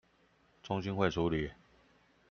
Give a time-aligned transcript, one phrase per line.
[0.63, 1.51] 中心會處理